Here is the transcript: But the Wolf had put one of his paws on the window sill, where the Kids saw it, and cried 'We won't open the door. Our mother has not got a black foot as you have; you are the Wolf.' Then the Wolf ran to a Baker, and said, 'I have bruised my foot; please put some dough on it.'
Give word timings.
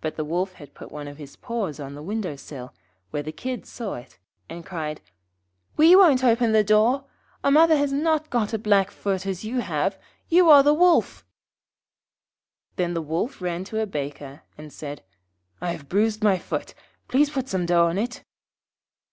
But 0.00 0.16
the 0.16 0.24
Wolf 0.24 0.54
had 0.54 0.74
put 0.74 0.90
one 0.90 1.06
of 1.06 1.18
his 1.18 1.36
paws 1.36 1.78
on 1.78 1.94
the 1.94 2.02
window 2.02 2.34
sill, 2.34 2.74
where 3.12 3.22
the 3.22 3.30
Kids 3.30 3.68
saw 3.68 3.94
it, 3.94 4.18
and 4.48 4.66
cried 4.66 5.00
'We 5.76 5.94
won't 5.94 6.24
open 6.24 6.50
the 6.50 6.64
door. 6.64 7.04
Our 7.44 7.52
mother 7.52 7.76
has 7.76 7.92
not 7.92 8.28
got 8.28 8.52
a 8.52 8.58
black 8.58 8.90
foot 8.90 9.24
as 9.24 9.44
you 9.44 9.60
have; 9.60 9.96
you 10.28 10.50
are 10.50 10.64
the 10.64 10.74
Wolf.' 10.74 11.24
Then 12.74 12.94
the 12.94 13.00
Wolf 13.02 13.40
ran 13.40 13.62
to 13.66 13.78
a 13.80 13.86
Baker, 13.86 14.42
and 14.58 14.72
said, 14.72 15.04
'I 15.60 15.70
have 15.70 15.88
bruised 15.88 16.24
my 16.24 16.38
foot; 16.38 16.74
please 17.06 17.30
put 17.30 17.48
some 17.48 17.66
dough 17.66 17.86
on 17.86 17.98
it.' 17.98 18.24